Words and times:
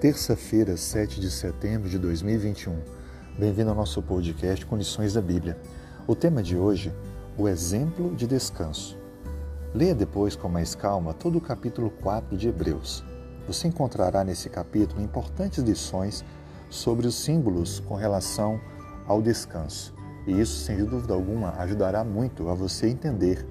terça-feira, 0.00 0.76
7 0.76 1.18
de 1.18 1.30
setembro 1.30 1.88
de 1.88 1.98
2021. 1.98 2.76
Bem-vindo 3.38 3.70
ao 3.70 3.76
nosso 3.76 4.02
podcast 4.02 4.66
Condições 4.66 5.14
da 5.14 5.22
Bíblia. 5.22 5.56
O 6.06 6.14
tema 6.14 6.42
de 6.42 6.54
hoje, 6.54 6.92
o 7.38 7.48
exemplo 7.48 8.14
de 8.14 8.26
descanso. 8.26 8.98
Leia 9.74 9.94
depois 9.94 10.36
com 10.36 10.50
mais 10.50 10.74
calma 10.74 11.14
todo 11.14 11.38
o 11.38 11.40
capítulo 11.40 11.88
4 11.88 12.36
de 12.36 12.46
Hebreus. 12.46 13.02
Você 13.46 13.68
encontrará 13.68 14.22
nesse 14.22 14.50
capítulo 14.50 15.00
importantes 15.00 15.64
lições 15.64 16.22
sobre 16.68 17.06
os 17.06 17.14
símbolos 17.14 17.80
com 17.80 17.94
relação 17.94 18.60
ao 19.06 19.22
descanso. 19.22 19.94
E 20.26 20.38
isso, 20.38 20.62
sem 20.62 20.84
dúvida 20.84 21.14
alguma, 21.14 21.52
ajudará 21.52 22.04
muito 22.04 22.50
a 22.50 22.54
você 22.54 22.86
entender 22.86 23.46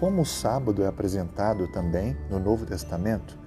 como 0.00 0.22
o 0.22 0.26
sábado 0.26 0.82
é 0.82 0.88
apresentado 0.88 1.68
também 1.68 2.16
no 2.28 2.40
Novo 2.40 2.66
Testamento 2.66 3.45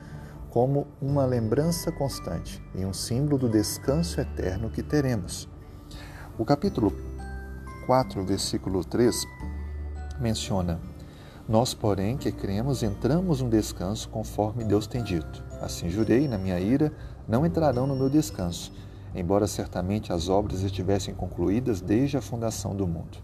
como 0.50 0.88
uma 1.02 1.26
lembrança 1.26 1.92
constante 1.92 2.62
e 2.76 2.84
um 2.86 2.94
símbolo 2.94 3.38
do 3.38 3.50
descanso 3.50 4.20
eterno 4.20 4.70
que 4.70 4.82
teremos. 4.82 5.48
O 6.38 6.46
capítulo 6.46 6.94
4, 7.86 8.24
versículo 8.24 8.84
3 8.84 9.26
menciona: 10.20 10.80
Nós, 11.48 11.74
porém, 11.74 12.18
que 12.18 12.32
cremos, 12.32 12.84
entramos 12.84 13.42
no 13.42 13.50
descanso 13.50 14.10
conforme 14.10 14.64
Deus 14.64 14.88
tem 14.88 15.04
dito. 15.04 15.44
Assim 15.62 15.90
jurei, 15.90 16.28
na 16.28 16.38
minha 16.38 16.60
ira, 16.60 16.92
não 17.28 17.46
entrarão 17.46 17.86
no 17.86 17.96
meu 17.96 18.10
descanso, 18.10 18.72
embora 19.14 19.48
certamente 19.48 20.12
as 20.12 20.30
obras 20.30 20.62
estivessem 20.62 21.14
concluídas 21.14 21.82
desde 21.82 22.18
a 22.18 22.22
fundação 22.22 22.76
do 22.76 22.88
mundo. 22.88 23.18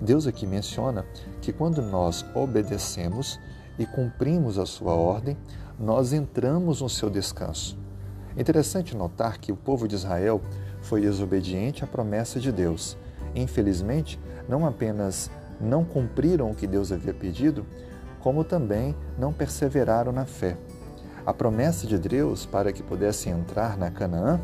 Deus 0.00 0.26
aqui 0.26 0.46
menciona 0.46 1.06
que 1.40 1.52
quando 1.52 1.80
nós 1.80 2.24
obedecemos 2.34 3.38
e 3.78 3.86
cumprimos 3.86 4.58
a 4.58 4.66
sua 4.66 4.92
ordem, 4.92 5.36
nós 5.78 6.12
entramos 6.12 6.80
no 6.80 6.88
seu 6.88 7.08
descanso. 7.10 7.78
Interessante 8.36 8.96
notar 8.96 9.38
que 9.38 9.52
o 9.52 9.56
povo 9.56 9.86
de 9.86 9.94
Israel 9.94 10.40
foi 10.80 11.00
desobediente 11.00 11.84
à 11.84 11.86
promessa 11.86 12.40
de 12.40 12.50
Deus. 12.50 12.96
Infelizmente, 13.34 14.18
não 14.48 14.66
apenas 14.66 15.30
não 15.60 15.84
cumpriram 15.84 16.50
o 16.50 16.54
que 16.54 16.66
Deus 16.66 16.90
havia 16.90 17.14
pedido, 17.14 17.64
como 18.20 18.44
também 18.44 18.94
não 19.18 19.32
perseveraram 19.32 20.12
na 20.12 20.24
fé. 20.24 20.56
A 21.24 21.32
promessa 21.32 21.86
de 21.86 21.98
Deus 21.98 22.44
para 22.46 22.72
que 22.72 22.82
pudessem 22.82 23.32
entrar 23.32 23.76
na 23.76 23.90
Canaã, 23.90 24.40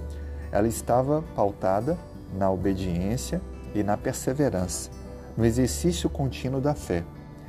ela 0.53 0.69
estava 0.69 1.23
pautada 1.35 1.99
na 2.37 2.51
obediência 2.51 3.41
e 3.75 3.83
na 3.83 3.97
perseverança, 3.97 4.91
no 5.37 5.45
exercício 5.45 6.09
contínuo 6.09 6.61
da 6.61 6.75
fé. 6.75 7.05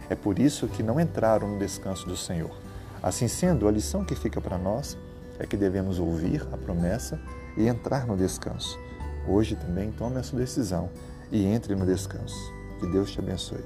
É 0.09 0.15
por 0.15 0.39
isso 0.39 0.67
que 0.67 0.81
não 0.81 0.99
entraram 0.99 1.47
no 1.47 1.59
descanso 1.59 2.07
do 2.07 2.17
Senhor. 2.17 2.51
Assim 3.01 3.27
sendo, 3.27 3.67
a 3.67 3.71
lição 3.71 4.03
que 4.03 4.15
fica 4.15 4.41
para 4.41 4.57
nós 4.57 4.97
é 5.37 5.45
que 5.45 5.55
devemos 5.55 5.99
ouvir 5.99 6.45
a 6.51 6.57
promessa 6.57 7.19
e 7.55 7.67
entrar 7.67 8.05
no 8.05 8.17
descanso. 8.17 8.77
Hoje 9.27 9.55
também 9.55 9.91
tome 9.91 10.19
essa 10.19 10.35
decisão 10.35 10.89
e 11.31 11.45
entre 11.45 11.75
no 11.75 11.85
descanso. 11.85 12.35
Que 12.79 12.87
Deus 12.87 13.11
te 13.11 13.19
abençoe. 13.19 13.63